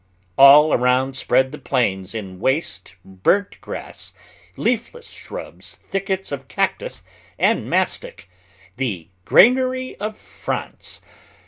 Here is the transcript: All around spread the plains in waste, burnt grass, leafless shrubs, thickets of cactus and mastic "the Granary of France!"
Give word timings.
All 0.35 0.73
around 0.73 1.15
spread 1.15 1.51
the 1.51 1.59
plains 1.59 2.15
in 2.15 2.39
waste, 2.39 2.95
burnt 3.05 3.61
grass, 3.61 4.13
leafless 4.55 5.11
shrubs, 5.11 5.75
thickets 5.91 6.31
of 6.31 6.47
cactus 6.47 7.03
and 7.37 7.69
mastic 7.69 8.27
"the 8.77 9.09
Granary 9.25 9.95
of 9.97 10.17
France!" 10.17 11.01